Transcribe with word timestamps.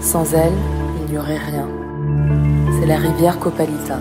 Sans 0.00 0.32
elle, 0.34 0.52
il 1.00 1.12
n'y 1.12 1.18
aurait 1.18 1.38
rien. 1.38 1.68
C'est 2.78 2.86
la 2.86 2.96
rivière 2.96 3.38
Copalita 3.38 3.98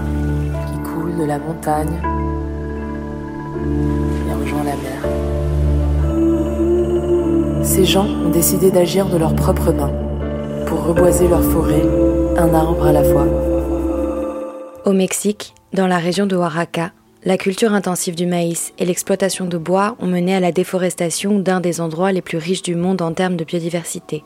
qui 0.68 0.80
coule 0.90 1.18
de 1.18 1.24
la 1.26 1.40
montagne 1.40 2.00
et 4.30 4.34
rejoint 4.34 4.64
la 4.64 4.76
mer. 4.76 5.02
Ces 7.64 7.86
gens 7.86 8.08
ont 8.08 8.30
décidé 8.30 8.70
d'agir 8.72 9.08
de 9.08 9.18
leurs 9.18 9.36
propres 9.36 9.72
mains 9.72 9.94
pour 10.68 10.84
reboiser 10.86 11.28
leur 11.28 11.44
forêt, 11.44 11.84
un 12.38 12.54
arbre 12.54 12.86
à 12.86 12.92
la 12.92 13.04
fois. 13.04 13.26
Au 14.86 14.94
Mexique, 14.94 15.54
dans 15.74 15.88
la 15.88 15.98
région 15.98 16.26
de 16.26 16.36
Oaxaca, 16.36 16.92
la 17.24 17.38
culture 17.38 17.74
intensive 17.74 18.16
du 18.16 18.26
maïs 18.26 18.74
et 18.80 18.86
l'exploitation 18.86 19.46
de 19.46 19.58
bois 19.58 19.96
ont 20.00 20.08
mené 20.08 20.34
à 20.34 20.40
la 20.40 20.52
déforestation 20.52 21.38
d'un 21.38 21.60
des 21.60 21.80
endroits 21.80 22.12
les 22.12 22.22
plus 22.22 22.40
riches 22.40 22.64
du 22.64 22.76
monde 22.76 23.02
en 23.02 23.14
termes 23.14 23.38
de 23.38 23.44
biodiversité. 23.44 24.24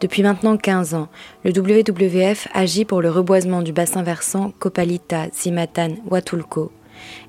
Depuis 0.00 0.22
maintenant 0.22 0.56
15 0.56 0.94
ans, 0.94 1.08
le 1.44 1.52
WWF 1.52 2.48
agit 2.52 2.84
pour 2.84 3.00
le 3.00 3.10
reboisement 3.10 3.62
du 3.62 3.72
bassin 3.72 4.02
versant 4.02 4.52
Copalita, 4.58 5.28
Zimatan, 5.32 5.94
Huatulco, 6.10 6.70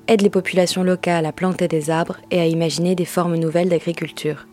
aide 0.06 0.22
les 0.22 0.30
populations 0.30 0.82
locales 0.82 1.24
à 1.24 1.32
planter 1.32 1.68
des 1.68 1.88
arbres 1.88 2.18
et 2.30 2.40
à 2.40 2.46
imaginer 2.46 2.94
des 2.94 3.04
formes 3.04 3.36
nouvelles 3.36 3.68
d'agriculture. 3.70 4.46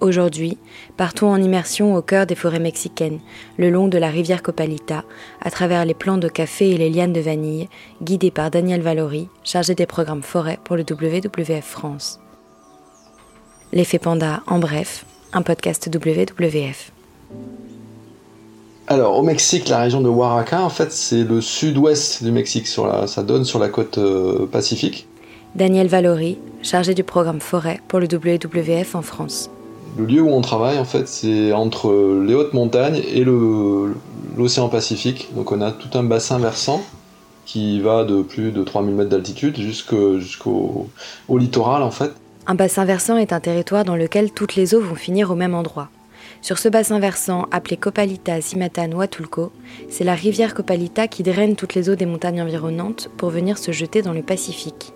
Aujourd'hui, 0.00 0.58
partout 0.96 1.26
en 1.26 1.42
immersion 1.42 1.96
au 1.96 2.02
cœur 2.02 2.24
des 2.24 2.36
forêts 2.36 2.60
mexicaines, 2.60 3.18
le 3.56 3.68
long 3.68 3.88
de 3.88 3.98
la 3.98 4.10
rivière 4.10 4.44
Copalita, 4.44 5.02
à 5.42 5.50
travers 5.50 5.84
les 5.84 5.94
plants 5.94 6.18
de 6.18 6.28
café 6.28 6.70
et 6.70 6.78
les 6.78 6.88
lianes 6.88 7.12
de 7.12 7.20
vanille, 7.20 7.68
guidés 8.00 8.30
par 8.30 8.52
Daniel 8.52 8.80
Valory, 8.80 9.28
chargé 9.42 9.74
des 9.74 9.86
programmes 9.86 10.22
forêt 10.22 10.60
pour 10.62 10.76
le 10.76 10.84
WWF 10.88 11.64
France. 11.64 12.20
L'effet 13.72 13.98
panda 13.98 14.42
en 14.46 14.60
bref, 14.60 15.04
un 15.32 15.42
podcast 15.42 15.90
WWF. 15.92 16.92
Alors, 18.86 19.18
au 19.18 19.22
Mexique, 19.22 19.68
la 19.68 19.80
région 19.80 20.00
de 20.00 20.08
Oaxaca, 20.08 20.62
en 20.62 20.70
fait, 20.70 20.92
c'est 20.92 21.24
le 21.24 21.40
sud-ouest 21.40 22.22
du 22.22 22.30
Mexique, 22.30 22.68
sur 22.68 22.86
la, 22.86 23.08
ça 23.08 23.24
donne 23.24 23.44
sur 23.44 23.58
la 23.58 23.68
côte 23.68 23.98
euh, 23.98 24.46
pacifique. 24.46 25.08
Daniel 25.56 25.88
Valory, 25.88 26.38
chargé 26.62 26.94
du 26.94 27.02
programme 27.02 27.40
forêt 27.40 27.80
pour 27.88 27.98
le 27.98 28.06
WWF 28.06 28.94
en 28.94 29.02
France. 29.02 29.50
Le 29.98 30.04
lieu 30.04 30.22
où 30.22 30.30
on 30.30 30.40
travaille, 30.40 30.78
en 30.78 30.84
fait, 30.84 31.08
c'est 31.08 31.52
entre 31.52 32.22
les 32.24 32.32
hautes 32.32 32.54
montagnes 32.54 33.02
et 33.12 33.24
l'océan 33.24 34.68
Pacifique. 34.68 35.28
Donc 35.34 35.50
on 35.50 35.60
a 35.60 35.72
tout 35.72 35.98
un 35.98 36.04
bassin 36.04 36.38
versant 36.38 36.82
qui 37.44 37.80
va 37.80 38.04
de 38.04 38.22
plus 38.22 38.52
de 38.52 38.62
3000 38.62 38.94
mètres 38.94 39.10
d'altitude 39.10 39.56
jusqu'au 39.58 40.88
littoral, 41.28 41.82
en 41.82 41.90
fait. 41.90 42.12
Un 42.46 42.54
bassin 42.54 42.84
versant 42.84 43.16
est 43.16 43.32
un 43.32 43.40
territoire 43.40 43.84
dans 43.84 43.96
lequel 43.96 44.30
toutes 44.30 44.54
les 44.54 44.74
eaux 44.74 44.80
vont 44.80 44.94
finir 44.94 45.32
au 45.32 45.34
même 45.34 45.54
endroit. 45.54 45.88
Sur 46.42 46.58
ce 46.58 46.68
bassin 46.68 47.00
versant, 47.00 47.46
appelé 47.50 47.76
Copalita, 47.76 48.40
Zimatan 48.40 48.92
ou 48.92 49.00
Atulco, 49.00 49.50
c'est 49.88 50.04
la 50.04 50.14
rivière 50.14 50.54
Copalita 50.54 51.08
qui 51.08 51.24
draine 51.24 51.56
toutes 51.56 51.74
les 51.74 51.90
eaux 51.90 51.96
des 51.96 52.06
montagnes 52.06 52.40
environnantes 52.40 53.10
pour 53.16 53.30
venir 53.30 53.58
se 53.58 53.72
jeter 53.72 54.02
dans 54.02 54.12
le 54.12 54.22
Pacifique. 54.22 54.92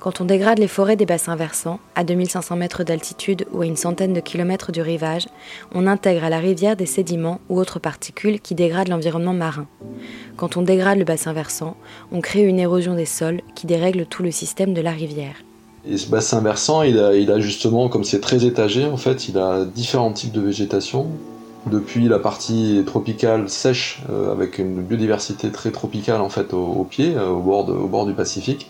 Quand 0.00 0.20
on 0.20 0.24
dégrade 0.24 0.60
les 0.60 0.68
forêts 0.68 0.94
des 0.94 1.06
bassins 1.06 1.34
versants, 1.34 1.80
à 1.96 2.04
2500 2.04 2.54
mètres 2.54 2.84
d'altitude 2.84 3.46
ou 3.52 3.62
à 3.62 3.66
une 3.66 3.74
centaine 3.74 4.12
de 4.12 4.20
kilomètres 4.20 4.70
du 4.70 4.80
rivage, 4.80 5.26
on 5.74 5.88
intègre 5.88 6.22
à 6.22 6.30
la 6.30 6.38
rivière 6.38 6.76
des 6.76 6.86
sédiments 6.86 7.40
ou 7.48 7.58
autres 7.58 7.80
particules 7.80 8.40
qui 8.40 8.54
dégradent 8.54 8.88
l'environnement 8.88 9.32
marin. 9.32 9.66
Quand 10.36 10.56
on 10.56 10.62
dégrade 10.62 10.98
le 10.98 11.04
bassin 11.04 11.32
versant, 11.32 11.76
on 12.12 12.20
crée 12.20 12.44
une 12.44 12.60
érosion 12.60 12.94
des 12.94 13.06
sols 13.06 13.40
qui 13.56 13.66
dérègle 13.66 14.06
tout 14.06 14.22
le 14.22 14.30
système 14.30 14.72
de 14.72 14.80
la 14.80 14.92
rivière. 14.92 15.34
Et 15.84 15.96
ce 15.96 16.08
bassin 16.08 16.40
versant, 16.40 16.82
il 16.82 16.98
a, 17.00 17.40
justement, 17.40 17.88
comme 17.88 18.04
c'est 18.04 18.20
très 18.20 18.44
étagé, 18.44 18.84
en 18.84 18.98
fait, 18.98 19.28
il 19.28 19.36
a 19.36 19.64
différents 19.64 20.12
types 20.12 20.32
de 20.32 20.40
végétation. 20.40 21.08
Depuis 21.66 22.06
la 22.06 22.20
partie 22.20 22.84
tropicale 22.86 23.48
sèche, 23.48 24.00
euh, 24.10 24.30
avec 24.30 24.58
une 24.58 24.80
biodiversité 24.80 25.50
très 25.50 25.72
tropicale 25.72 26.20
en 26.20 26.28
fait 26.28 26.54
au, 26.54 26.84
pied, 26.84 27.14
euh, 27.16 27.30
au 27.30 27.88
bord 27.88 28.06
du 28.06 28.12
Pacifique, 28.12 28.68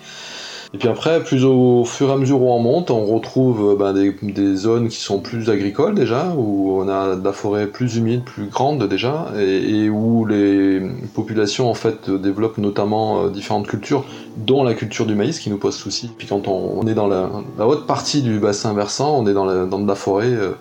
et 0.75 0.77
puis 0.77 0.89
après, 0.89 1.25
plus 1.25 1.47
au 1.47 1.85
fur 1.87 2.11
et 2.11 2.13
à 2.13 2.17
mesure 2.17 2.43
où 2.43 2.51
on 2.51 2.59
monte, 2.59 2.91
on 2.91 3.07
retrouve 3.07 3.73
euh, 3.73 3.77
ben, 3.77 3.95
des, 3.95 4.55
zones 4.55 4.89
qui 4.89 4.99
sont 4.99 5.19
plus 5.19 5.49
agricoles 5.49 5.95
déjà, 5.95 6.35
où 6.37 6.79
on 6.83 6.89
a 6.91 7.17
de 7.17 7.25
la 7.25 7.33
forêt 7.33 7.67
plus 7.67 7.97
humide, 7.97 8.23
plus 8.23 8.47
grande 8.47 8.87
déjà, 8.87 9.29
et, 9.39 9.89
où 9.89 10.27
les 10.27 10.83
populations 11.15 11.71
en 11.71 11.75
fait 11.75 12.11
développent 12.11 12.59
notamment 12.59 13.25
euh, 13.25 13.31
différentes 13.31 13.67
cultures, 13.67 14.05
dont 14.37 14.63
la 14.63 14.75
culture 14.75 15.07
du 15.07 15.15
maïs 15.15 15.39
qui 15.39 15.49
nous 15.49 15.57
pose 15.57 15.75
souci. 15.75 16.11
Puis 16.19 16.27
quand 16.27 16.49
on, 16.49 16.87
est 16.87 16.95
dans 16.95 17.09
la, 17.09 17.31
haute 17.61 17.87
partie 17.87 18.21
du 18.21 18.39
bassin 18.39 18.75
versant, 18.75 19.19
on 19.19 19.27
est 19.27 19.33
dans, 19.33 19.47
la, 19.47 19.65
de 19.65 19.87
la 19.89 19.95
forêt 19.95 20.27
euh, 20.27 20.53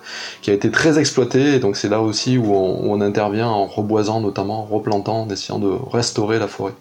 qui 0.42 0.52
a 0.52 0.54
été 0.54 0.72
très 0.72 1.00
exploitée, 1.00 1.56
et 1.56 1.60
donc 1.60 1.76
c'est 1.76 1.90
là 1.90 2.02
aussi 2.02 2.38
où 2.38 2.54
on, 2.54 2.86
où 2.86 2.94
on 2.94 3.02
intervient 3.02 3.50
en 3.50 3.66
reboisant 3.66 4.22
notamment, 4.22 4.62
en 4.62 4.66
replantant, 4.66 5.24
en 5.24 5.30
essayant 5.30 5.60
de 5.60 5.74
restaurer 5.92 6.40
la 6.40 6.48
forêt. 6.48 6.74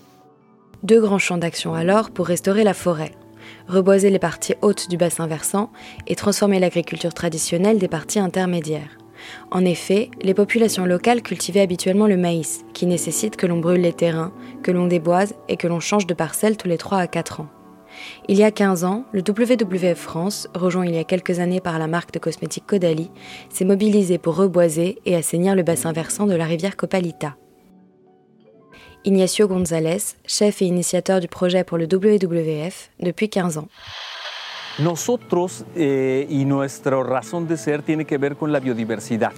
Deux 0.86 1.00
grands 1.00 1.18
champs 1.18 1.36
d'action 1.36 1.74
alors 1.74 2.12
pour 2.12 2.28
restaurer 2.28 2.62
la 2.62 2.72
forêt. 2.72 3.10
Reboiser 3.66 4.08
les 4.08 4.20
parties 4.20 4.54
hautes 4.62 4.88
du 4.88 4.96
bassin 4.96 5.26
versant 5.26 5.72
et 6.06 6.14
transformer 6.14 6.60
l'agriculture 6.60 7.12
traditionnelle 7.12 7.80
des 7.80 7.88
parties 7.88 8.20
intermédiaires. 8.20 8.96
En 9.50 9.64
effet, 9.64 10.12
les 10.22 10.32
populations 10.32 10.86
locales 10.86 11.22
cultivaient 11.22 11.62
habituellement 11.62 12.06
le 12.06 12.16
maïs, 12.16 12.64
qui 12.72 12.86
nécessite 12.86 13.34
que 13.34 13.48
l'on 13.48 13.58
brûle 13.58 13.80
les 13.80 13.94
terrains, 13.94 14.32
que 14.62 14.70
l'on 14.70 14.86
déboise 14.86 15.34
et 15.48 15.56
que 15.56 15.66
l'on 15.66 15.80
change 15.80 16.06
de 16.06 16.14
parcelle 16.14 16.56
tous 16.56 16.68
les 16.68 16.78
3 16.78 16.98
à 16.98 17.08
4 17.08 17.40
ans. 17.40 17.48
Il 18.28 18.38
y 18.38 18.44
a 18.44 18.52
15 18.52 18.84
ans, 18.84 19.06
le 19.10 19.22
WWF 19.28 19.98
France, 19.98 20.46
rejoint 20.54 20.86
il 20.86 20.94
y 20.94 20.98
a 20.98 21.04
quelques 21.04 21.40
années 21.40 21.60
par 21.60 21.80
la 21.80 21.88
marque 21.88 22.12
de 22.12 22.20
cosmétiques 22.20 22.66
Caudalie, 22.68 23.10
s'est 23.48 23.64
mobilisé 23.64 24.18
pour 24.18 24.36
reboiser 24.36 25.00
et 25.04 25.16
assainir 25.16 25.56
le 25.56 25.64
bassin 25.64 25.92
versant 25.92 26.26
de 26.26 26.36
la 26.36 26.44
rivière 26.44 26.76
Copalita. 26.76 27.34
Ignacio 29.06 29.46
González, 29.46 30.16
chef 30.26 30.62
et 30.62 30.64
initiateur 30.64 31.20
du 31.20 31.28
projet 31.28 31.62
pour 31.62 31.78
le 31.78 31.86
WWF 31.86 32.90
depuis 32.98 33.28
15 33.28 33.58
ans. 33.58 33.68
Nosotros 34.80 35.64
eh, 35.76 36.26
y 36.28 36.44
nuestra 36.44 37.00
razón 37.04 37.46
de 37.46 37.56
ser 37.56 37.82
tiene 37.82 38.04
que 38.04 38.18
ver 38.18 38.34
con 38.34 38.50
la 38.52 38.58
biodiversidad. 38.58 39.32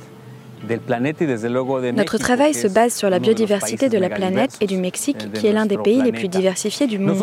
Notre 1.95 2.19
travail 2.19 2.55
se 2.55 2.69
base 2.69 2.95
sur 2.95 3.11
la 3.11 3.19
biodiversité 3.19 3.89
de 3.89 3.99
la 3.99 4.11
planète 4.11 4.57
et 4.61 4.67
du 4.67 4.77
Mexique, 4.77 5.19
eh, 5.25 5.39
qui 5.39 5.47
est 5.47 5.53
l'un 5.53 5.67
des 5.67 5.79
pays 5.79 6.03
les 6.03 6.13
plus 6.13 6.29
diversifiés 6.29 6.87
du 6.87 6.99
monde. 6.99 7.17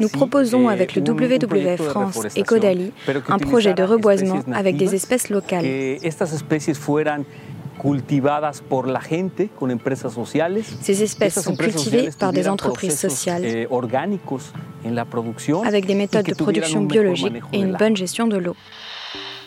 Nous 0.00 0.08
proposons 0.08 0.68
avec 0.68 0.94
le 0.94 1.02
WWF 1.02 1.82
France 1.82 2.26
et 2.34 2.42
Caudalie 2.44 2.92
un 3.28 3.38
projet 3.38 3.74
de 3.74 3.82
reboisement 3.82 4.40
avec 4.54 4.76
des 4.76 4.94
espèces 4.94 5.28
locales 5.28 5.66
cultivadas 7.80 8.60
por 8.60 8.86
la 8.86 9.00
gente 9.00 9.48
con 9.58 9.70
empresas 9.70 10.12
sociales. 10.12 10.66
Ces 10.82 11.00
espèces 11.00 11.42
sont 11.42 11.56
cultivées 11.56 12.10
par 12.18 12.32
des 12.32 12.46
entreprises 12.46 12.98
sociales 12.98 13.42
eh, 13.44 13.66
orgánicos 13.70 14.52
en 14.84 14.94
la 14.94 15.06
producción 15.06 15.64
avec 15.64 15.86
des 15.86 15.94
méthodes 15.94 16.26
de 16.26 16.34
production 16.34 16.82
biologique 16.82 17.42
et 17.52 17.58
une 17.58 17.76
bonne 17.76 17.96
gestion 17.96 18.26
de 18.26 18.36
l'eau. 18.36 18.56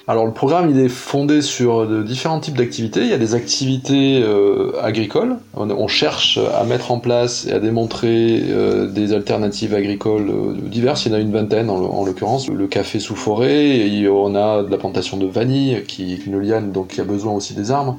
Alors 0.06 0.26
le 0.26 0.34
programme 0.34 0.70
il 0.70 0.80
est 0.82 0.90
fondé 0.90 1.42
sur 1.42 1.88
de 1.88 2.04
différents 2.04 2.42
types 2.42 2.58
d'activités. 2.58 3.04
Il 3.04 3.08
y 3.08 3.14
a 3.14 3.18
des 3.18 3.36
activités 3.36 4.22
euh, 4.22 4.74
agricoles. 4.82 5.38
On, 5.56 5.88
cherche 5.88 6.38
à 6.60 6.66
mettre 6.66 6.92
en 6.92 7.00
place 7.00 7.46
et 7.46 7.54
à 7.54 7.60
démontrer 7.60 8.44
euh, 8.50 8.88
des 8.88 9.14
alternatives 9.14 9.74
agricoles 9.74 10.30
euh, 10.30 10.56
diverses. 10.62 11.06
Il 11.06 11.14
y 11.14 11.16
en 11.16 11.18
a 11.20 11.22
une 11.22 11.32
vingtaine 11.32 11.70
en, 11.70 12.04
l'occurrence. 12.04 12.50
Le 12.50 12.68
café 12.68 13.00
sous 13.00 13.16
forêt. 13.16 13.88
On 14.10 14.36
a 14.36 14.64
de 14.64 14.70
la 14.70 14.78
plantation 14.78 15.16
de 15.16 15.26
vanille 15.26 15.84
qui 15.88 16.12
est 16.12 16.26
une 16.26 16.38
liane 16.38 16.74
donc 16.74 16.90
qui 16.90 17.00
a 17.00 17.06
besoin 17.06 17.32
aussi 17.32 17.54
des 17.54 17.72
arbres. 17.72 17.98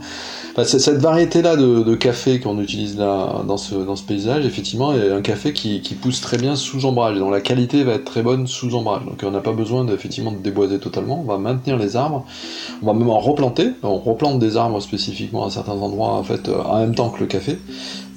Cette 0.62 0.98
variété 0.98 1.40
là 1.40 1.56
de, 1.56 1.82
de 1.82 1.94
café 1.94 2.38
qu'on 2.38 2.60
utilise 2.60 2.98
là 2.98 3.42
dans 3.46 3.56
ce, 3.56 3.74
dans 3.74 3.96
ce 3.96 4.04
paysage, 4.04 4.44
effectivement, 4.44 4.94
est 4.94 5.10
un 5.10 5.22
café 5.22 5.52
qui, 5.52 5.80
qui 5.80 5.94
pousse 5.94 6.20
très 6.20 6.36
bien 6.36 6.54
sous 6.54 6.84
ombrage. 6.84 7.18
Donc 7.18 7.32
la 7.32 7.40
qualité 7.40 7.82
va 7.82 7.94
être 7.94 8.04
très 8.04 8.22
bonne 8.22 8.46
sous 8.46 8.74
ombrage. 8.74 9.06
Donc 9.06 9.24
on 9.24 9.30
n'a 9.30 9.40
pas 9.40 9.52
besoin 9.52 9.86
effectivement 9.88 10.32
de 10.32 10.38
déboiser 10.38 10.78
totalement. 10.78 11.20
On 11.20 11.24
va 11.24 11.38
maintenir 11.38 11.78
les 11.78 11.93
arbres. 11.96 12.26
On 12.82 12.86
va 12.86 12.92
même 12.92 13.10
en 13.10 13.20
replanter. 13.20 13.72
On 13.82 13.98
replante 13.98 14.38
des 14.38 14.56
arbres 14.56 14.80
spécifiquement 14.80 15.46
à 15.46 15.50
certains 15.50 15.72
endroits 15.72 16.12
en 16.12 16.22
fait 16.22 16.48
euh, 16.48 16.62
en 16.62 16.80
même 16.80 16.94
temps 16.94 17.10
que 17.10 17.20
le 17.20 17.26
café 17.26 17.58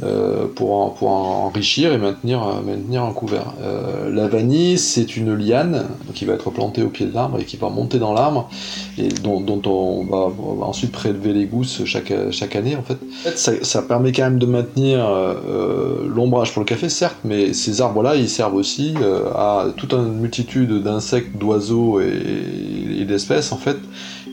euh, 0.03 0.45
pour, 0.53 0.93
pour 0.93 1.09
enrichir 1.09 1.91
et 1.91 1.97
maintenir, 1.97 2.43
euh, 2.43 2.61
maintenir 2.61 3.03
un 3.03 3.13
couvert. 3.13 3.53
la 4.11 4.27
vanille, 4.27 4.77
c'est 4.77 5.17
une 5.17 5.33
liane 5.33 5.85
qui 6.13 6.25
va 6.25 6.33
être 6.33 6.51
plantée 6.51 6.83
au 6.83 6.89
pied 6.89 7.05
de 7.07 7.13
l'arbre 7.13 7.39
et 7.39 7.45
qui 7.45 7.57
va 7.57 7.69
monter 7.69 7.97
dans 7.97 8.13
l'arbre 8.13 8.49
et 8.97 9.07
dont, 9.07 9.61
on, 9.65 10.03
va, 10.05 10.65
ensuite 10.65 10.91
prélever 10.91 11.33
les 11.33 11.45
gousses 11.45 11.83
chaque, 11.85 12.13
chaque 12.31 12.55
année 12.55 12.75
en 12.75 12.83
fait. 12.83 12.97
ça, 13.35 13.81
permet 13.81 14.11
quand 14.11 14.23
même 14.23 14.39
de 14.39 14.45
maintenir 14.45 15.09
l'ombrage 16.13 16.53
pour 16.53 16.61
le 16.61 16.67
café, 16.67 16.89
certes, 16.89 17.17
mais 17.23 17.53
ces 17.53 17.81
arbres-là, 17.81 18.15
ils 18.15 18.29
servent 18.29 18.55
aussi 18.55 18.93
à 19.35 19.67
toute 19.77 19.93
une 19.93 20.19
multitude 20.19 20.83
d'insectes, 20.83 21.37
d'oiseaux 21.37 21.99
et, 22.01 23.01
et 23.01 23.05
d'espèces 23.05 23.51
en 23.51 23.57
fait 23.57 23.77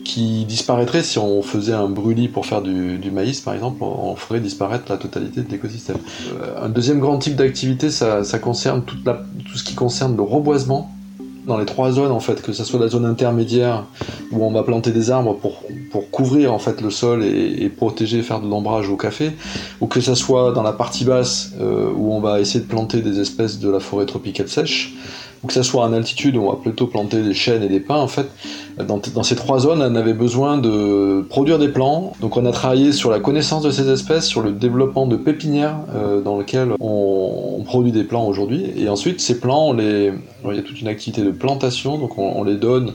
qui 0.05 0.45
disparaîtrait 0.45 1.03
si 1.03 1.19
on 1.19 1.41
faisait 1.41 1.73
un 1.73 1.89
brûlis 1.89 2.29
pour 2.29 2.45
faire 2.45 2.61
du, 2.61 3.11
maïs, 3.11 3.41
par 3.41 3.53
exemple, 3.53 3.83
on 3.83 4.15
ferait 4.15 4.39
disparaître 4.39 4.85
la 4.89 4.97
totalité 4.97 5.41
de 5.41 5.51
l'écosystème. 5.51 5.97
Euh, 6.41 6.63
un 6.63 6.69
deuxième 6.69 6.99
grand 6.99 7.17
type 7.17 7.35
d'activité, 7.35 7.89
ça, 7.89 8.23
concerne 8.39 8.83
tout 8.83 9.57
ce 9.57 9.63
qui 9.63 9.75
concerne 9.75 10.15
le 10.15 10.21
reboisement 10.21 10.91
dans 11.45 11.57
les 11.57 11.65
trois 11.65 11.91
zones 11.91 12.11
en 12.11 12.19
fait, 12.19 12.41
que 12.41 12.53
ce 12.53 12.63
soit 12.63 12.79
la 12.79 12.87
zone 12.87 13.05
intermédiaire 13.05 13.85
où 14.31 14.43
on 14.43 14.51
va 14.51 14.63
planter 14.63 14.91
des 14.91 15.11
arbres 15.11 15.35
pour, 15.35 15.61
pour 15.91 16.09
couvrir 16.09 16.53
en 16.53 16.59
fait 16.59 16.81
le 16.81 16.89
sol 16.89 17.23
et, 17.23 17.69
protéger, 17.69 18.21
faire 18.21 18.39
de 18.39 18.47
l'ombrage 18.47 18.89
au 18.89 18.97
café, 18.97 19.31
ou 19.81 19.87
que 19.87 20.01
ce 20.01 20.15
soit 20.15 20.51
dans 20.53 20.63
la 20.63 20.73
partie 20.73 21.05
basse 21.05 21.53
euh, 21.59 21.91
où 21.95 22.13
on 22.13 22.19
va 22.19 22.39
essayer 22.39 22.59
de 22.59 22.67
planter 22.67 23.01
des 23.01 23.19
espèces 23.19 23.59
de 23.59 23.69
la 23.69 23.79
forêt 23.79 24.05
tropicale 24.05 24.49
sèche, 24.49 24.95
ou 25.43 25.47
que 25.47 25.53
ce 25.53 25.63
soit 25.63 25.83
en 25.83 25.93
altitude 25.93 26.37
on 26.37 26.49
va 26.49 26.57
plutôt 26.57 26.87
planter 26.87 27.21
des 27.21 27.33
chênes 27.33 27.63
et 27.63 27.69
des 27.69 27.79
pins 27.79 27.99
en 27.99 28.07
fait. 28.07 28.27
Dans, 28.77 29.23
ces 29.23 29.35
trois 29.35 29.59
zones, 29.59 29.81
on 29.81 29.95
avait 29.95 30.13
besoin 30.13 30.57
de 30.57 31.25
produire 31.29 31.59
des 31.59 31.69
plants. 31.69 32.11
Donc 32.19 32.35
on 32.35 32.45
a 32.45 32.51
travaillé 32.51 32.91
sur 32.91 33.09
la 33.09 33.19
connaissance 33.19 33.63
de 33.63 33.71
ces 33.71 33.89
espèces, 33.89 34.25
sur 34.25 34.41
le 34.41 34.51
développement 34.51 35.07
de 35.07 35.15
pépinières 35.15 35.77
euh, 35.95 36.21
dans 36.21 36.37
lesquelles 36.37 36.73
on, 36.81 37.63
produit 37.65 37.91
des 37.91 38.03
plants 38.03 38.27
aujourd'hui. 38.27 38.65
Et 38.77 38.89
ensuite, 38.89 39.21
ces 39.21 39.39
plants, 39.39 39.75
il 39.75 40.13
y 40.55 40.59
a 40.59 40.61
toute 40.61 40.81
une 40.81 40.87
activité 40.87 41.23
de 41.23 41.31
plantation, 41.31 41.97
donc 41.97 42.17
on, 42.19 42.43
les 42.43 42.57
donne 42.57 42.93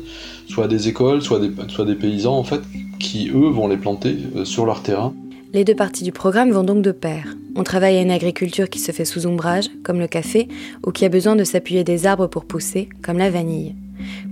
soit 0.49 0.65
à 0.65 0.69
des 0.69 0.89
écoles, 0.89 1.23
soit 1.23 1.41
des, 1.41 1.51
soit 1.69 1.85
des 1.85 1.97
paysans 1.97 2.37
en 2.37 2.45
fait, 2.45 2.61
qui 3.01 3.31
eux 3.31 3.49
vont 3.49 3.67
les 3.67 3.77
planter 3.77 4.17
euh, 4.37 4.45
sur 4.45 4.67
leur 4.67 4.83
terrain. 4.83 5.13
Les 5.53 5.65
deux 5.65 5.75
parties 5.75 6.05
du 6.05 6.13
programme 6.13 6.53
vont 6.53 6.63
donc 6.63 6.81
de 6.81 6.93
pair. 6.93 7.25
On 7.57 7.65
travaille 7.65 7.97
à 7.97 8.03
une 8.03 8.13
agriculture 8.13 8.69
qui 8.69 8.79
se 8.79 8.93
fait 8.93 9.05
sous 9.05 9.27
ombrage, 9.27 9.69
comme 9.83 9.99
le 9.99 10.07
café, 10.07 10.47
ou 10.87 10.93
qui 10.93 11.05
a 11.05 11.09
besoin 11.09 11.35
de 11.35 11.43
s'appuyer 11.43 11.83
des 11.83 12.07
arbres 12.07 12.29
pour 12.29 12.45
pousser, 12.45 12.89
comme 13.03 13.19
la 13.19 13.31
vanille. 13.31 13.75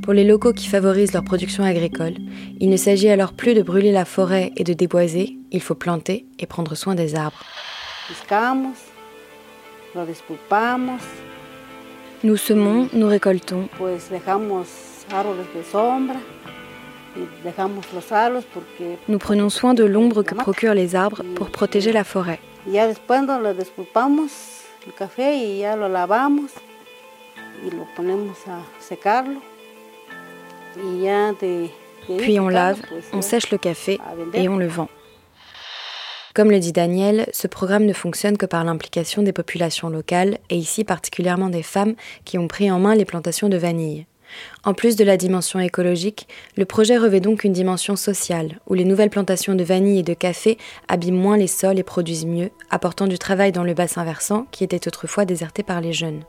Pour 0.00 0.12
les 0.12 0.22
locaux 0.22 0.52
qui 0.52 0.68
favorisent 0.68 1.12
leur 1.12 1.24
production 1.24 1.64
agricole, 1.64 2.14
il 2.60 2.70
ne 2.70 2.76
s'agit 2.76 3.08
alors 3.08 3.32
plus 3.32 3.54
de 3.54 3.62
brûler 3.62 3.90
la 3.90 4.04
forêt 4.04 4.52
et 4.56 4.62
de 4.62 4.72
déboiser, 4.74 5.36
il 5.50 5.60
faut 5.60 5.74
planter 5.74 6.24
et 6.38 6.46
prendre 6.46 6.76
soin 6.76 6.94
des 6.94 7.16
arbres. 7.16 7.42
Nous 12.22 12.36
semons, 12.36 12.88
nous 12.92 13.08
récoltons. 13.08 13.68
Nous 19.08 19.18
prenons 19.18 19.50
soin 19.50 19.74
de 19.74 19.84
l'ombre 19.84 20.22
que 20.22 20.34
procurent 20.34 20.74
les 20.74 20.94
arbres 20.94 21.22
pour 21.34 21.50
protéger 21.50 21.92
la 21.92 22.04
forêt. 22.04 22.40
Puis 32.18 32.40
on 32.40 32.48
lave, 32.48 32.80
on 33.12 33.22
sèche 33.22 33.50
le 33.50 33.58
café 33.58 33.98
et 34.34 34.48
on 34.48 34.56
le 34.56 34.66
vend. 34.66 34.88
Comme 36.34 36.50
le 36.52 36.60
dit 36.60 36.72
Daniel, 36.72 37.26
ce 37.32 37.48
programme 37.48 37.84
ne 37.84 37.92
fonctionne 37.92 38.38
que 38.38 38.46
par 38.46 38.62
l'implication 38.62 39.22
des 39.22 39.32
populations 39.32 39.88
locales 39.88 40.38
et 40.50 40.56
ici 40.56 40.84
particulièrement 40.84 41.48
des 41.48 41.64
femmes 41.64 41.94
qui 42.24 42.38
ont 42.38 42.46
pris 42.46 42.70
en 42.70 42.78
main 42.78 42.94
les 42.94 43.04
plantations 43.04 43.48
de 43.48 43.56
vanille. 43.56 44.06
En 44.64 44.74
plus 44.74 44.96
de 44.96 45.04
la 45.04 45.16
dimension 45.16 45.60
écologique, 45.60 46.28
le 46.56 46.64
projet 46.64 46.98
revêt 46.98 47.20
donc 47.20 47.44
une 47.44 47.52
dimension 47.52 47.96
sociale, 47.96 48.60
où 48.66 48.74
les 48.74 48.84
nouvelles 48.84 49.10
plantations 49.10 49.54
de 49.54 49.64
vanille 49.64 50.00
et 50.00 50.02
de 50.02 50.14
café 50.14 50.58
abîment 50.88 51.20
moins 51.20 51.36
les 51.36 51.46
sols 51.46 51.78
et 51.78 51.82
produisent 51.82 52.26
mieux, 52.26 52.50
apportant 52.70 53.06
du 53.06 53.18
travail 53.18 53.52
dans 53.52 53.64
le 53.64 53.74
bassin 53.74 54.04
versant 54.04 54.46
qui 54.50 54.64
était 54.64 54.88
autrefois 54.88 55.24
déserté 55.24 55.62
par 55.62 55.80
les 55.80 55.92
jeunes. 55.92 56.22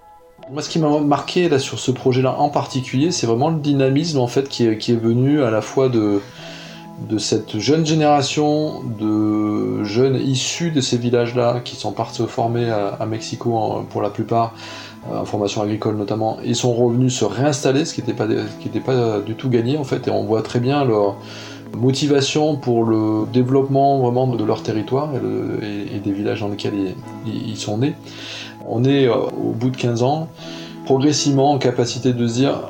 Moi, 0.51 0.63
ce 0.63 0.69
qui 0.69 0.79
m'a 0.79 0.99
marqué 0.99 1.47
là, 1.47 1.59
sur 1.59 1.77
ce 1.77 1.91
projet-là 1.91 2.35
en 2.39 2.49
particulier, 2.49 3.11
c'est 3.11 3.27
vraiment 3.27 3.49
le 3.49 3.59
dynamisme 3.59 4.19
en 4.19 4.27
fait 4.27 4.49
qui 4.49 4.65
est, 4.65 4.91
venu 4.91 5.43
à 5.43 5.51
la 5.51 5.61
fois 5.61 5.89
de, 5.89 6.21
cette 7.19 7.59
jeune 7.59 7.85
génération 7.85 8.81
de 8.83 9.83
jeunes 9.83 10.15
issus 10.15 10.71
de 10.71 10.81
ces 10.81 10.97
villages-là 10.97 11.61
qui 11.63 11.75
sont 11.75 11.91
partis 11.91 12.23
former 12.27 12.69
à, 12.69 13.05
Mexico 13.05 13.85
pour 13.91 14.01
la 14.01 14.09
plupart 14.09 14.55
en 15.11 15.25
formation 15.25 15.61
agricole 15.61 15.95
notamment, 15.95 16.37
ils 16.43 16.55
sont 16.55 16.73
revenus 16.73 17.13
se 17.13 17.25
réinstaller, 17.25 17.85
ce 17.85 17.93
qui 17.93 18.01
n'était 18.01 18.13
pas, 18.79 19.19
du 19.19 19.35
tout 19.35 19.49
gagné 19.49 19.77
en 19.77 19.83
fait, 19.83 20.07
et 20.07 20.11
on 20.11 20.23
voit 20.23 20.41
très 20.41 20.59
bien 20.59 20.83
leur 20.83 21.15
motivation 21.77 22.55
pour 22.55 22.83
le 22.83 23.25
développement 23.31 23.99
vraiment 23.99 24.27
de 24.27 24.43
leur 24.43 24.63
territoire 24.63 25.11
et, 25.15 25.99
des 25.99 26.11
villages 26.11 26.41
dans 26.41 26.47
lesquels 26.47 26.95
ils, 27.25 27.57
sont 27.57 27.77
nés. 27.77 27.93
On 28.67 28.83
est 28.83 29.07
euh, 29.07 29.15
au 29.15 29.51
bout 29.51 29.69
de 29.69 29.77
15 29.77 30.03
ans, 30.03 30.29
progressivement 30.85 31.51
en 31.51 31.57
capacité 31.57 32.13
de 32.13 32.27
se 32.27 32.33
dire 32.33 32.61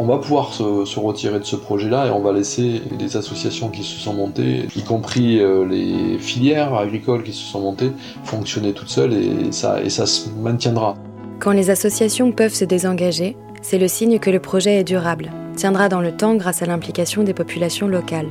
on 0.00 0.06
va 0.06 0.18
pouvoir 0.18 0.52
se, 0.52 0.98
retirer 0.98 1.40
de 1.40 1.44
ce 1.44 1.56
projet-là 1.56 2.06
et 2.06 2.10
on 2.10 2.20
va 2.20 2.32
laisser 2.32 2.82
les 3.00 3.16
associations 3.16 3.68
qui 3.68 3.82
se 3.82 3.98
sont 3.98 4.14
montées, 4.14 4.68
y 4.76 4.82
compris 4.82 5.40
euh, 5.40 5.66
les 5.66 6.18
filières 6.18 6.74
agricoles 6.74 7.24
qui 7.24 7.32
se 7.32 7.42
sont 7.42 7.60
montées, 7.60 7.90
fonctionner 8.22 8.72
toutes 8.72 8.90
seules 8.90 9.12
et 9.12 9.50
ça 9.50 10.06
se 10.06 10.28
maintiendra. 10.30 10.96
Quand 11.40 11.52
les 11.52 11.70
associations 11.70 12.32
peuvent 12.32 12.54
se 12.54 12.64
désengager, 12.64 13.36
c'est 13.62 13.78
le 13.78 13.86
signe 13.86 14.18
que 14.18 14.30
le 14.30 14.40
projet 14.40 14.80
est 14.80 14.84
durable, 14.84 15.30
tiendra 15.56 15.88
dans 15.88 16.00
le 16.00 16.10
temps 16.10 16.34
grâce 16.34 16.62
à 16.62 16.66
l'implication 16.66 17.22
des 17.22 17.32
populations 17.32 17.86
locales. 17.86 18.30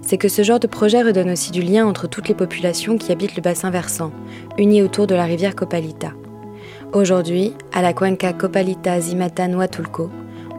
C'est 0.00 0.16
que 0.16 0.28
ce 0.28 0.42
genre 0.42 0.58
de 0.58 0.66
projet 0.66 1.02
redonne 1.02 1.30
aussi 1.30 1.50
du 1.50 1.60
lien 1.60 1.86
entre 1.86 2.08
toutes 2.08 2.28
les 2.28 2.34
populations 2.34 2.96
qui 2.96 3.12
habitent 3.12 3.36
le 3.36 3.42
bassin 3.42 3.68
versant, 3.68 4.12
unies 4.56 4.82
autour 4.82 5.06
de 5.06 5.14
la 5.14 5.24
rivière 5.24 5.54
Copalita. 5.54 6.12
Aujourd'hui, 6.94 7.52
à 7.70 7.82
la 7.82 7.92
Cuenca 7.92 8.32
Copalita 8.32 8.98
Zimatan 8.98 9.52
Huatulco, 9.52 10.10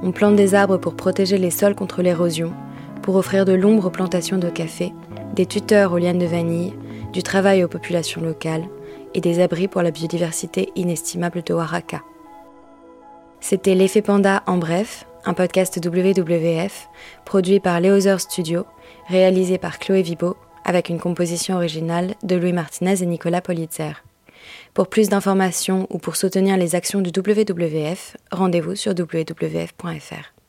on 0.04 0.12
plante 0.12 0.36
des 0.36 0.54
arbres 0.54 0.78
pour 0.78 0.96
protéger 0.96 1.40
les 1.40 1.52
sols 1.52 1.76
contre 1.76 2.04
l'érosion, 2.04 2.54
pour 3.02 3.16
offrir 3.16 3.46
de 3.46 3.54
l'ombre 3.54 3.88
aux 3.88 3.92
plantations 3.92 4.38
de 4.38 4.50
café, 4.50 4.94
des 5.36 5.48
tuteurs 5.48 5.92
aux 5.92 5.98
lianes 5.98 6.20
de 6.20 6.26
vanille, 6.28 6.74
du 7.14 7.24
travail 7.24 7.64
aux 7.64 7.68
populations 7.68 8.22
locales, 8.22 8.66
et 9.14 9.22
des 9.22 9.42
abris 9.42 9.68
pour 9.68 9.82
la 9.82 9.92
biodiversité 9.92 10.72
inestimable 10.76 11.44
de 11.44 11.54
Oaxaca. 11.54 12.02
C'était 13.40 13.76
L'effet 13.76 14.02
panda 14.02 14.44
en 14.48 14.58
bref, 14.58 15.06
un 15.26 15.34
podcast 15.34 15.80
WWF 15.84 16.88
produit 17.26 17.60
par 17.60 17.80
Leozer 17.82 18.20
Studio, 18.20 18.66
réalisé 19.08 19.58
par 19.58 19.80
Chloé 19.80 20.02
Vibo, 20.02 20.38
avec 20.66 20.90
une 20.90 21.00
composition 21.00 21.56
originale 21.56 22.16
de 22.24 22.36
Louis 22.36 22.54
Martinez 22.54 23.02
et 23.02 23.06
Nicolas 23.06 23.42
Politzer. 23.42 24.04
Pour 24.74 24.88
plus 24.88 25.10
d'informations 25.10 25.88
ou 25.90 25.98
pour 25.98 26.16
soutenir 26.16 26.58
les 26.58 26.76
actions 26.76 27.02
du 27.02 27.12
WWF, 27.16 28.18
rendez-vous 28.32 28.76
sur 28.76 28.94
wwf.fr. 28.98 30.43